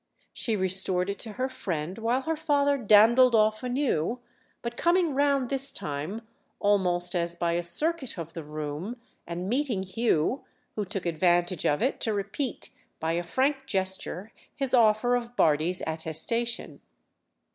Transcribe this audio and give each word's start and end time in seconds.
She 0.33 0.55
restored 0.55 1.11
it 1.11 1.19
to 1.19 1.33
her 1.33 1.47
friend 1.47 1.99
while 1.99 2.23
her 2.23 2.35
father 2.35 2.75
dandled 2.75 3.35
off 3.35 3.61
anew, 3.61 4.19
but 4.63 4.75
coming 4.75 5.13
round 5.13 5.49
this 5.51 5.71
time, 5.71 6.23
almost 6.59 7.13
as 7.13 7.35
by 7.35 7.51
a 7.51 7.61
circuit 7.61 8.17
of 8.17 8.33
the 8.33 8.43
room, 8.43 8.99
and 9.27 9.47
meeting 9.47 9.83
Hugh, 9.83 10.43
who 10.73 10.85
took 10.85 11.05
advantage 11.05 11.67
of 11.67 11.83
it 11.83 11.99
to 11.99 12.15
repeat 12.15 12.71
by 12.99 13.11
a 13.11 13.21
frank 13.21 13.67
gesture 13.67 14.31
his 14.55 14.73
offer 14.73 15.13
of 15.15 15.35
Bardi's 15.35 15.83
attestation. 15.85 16.81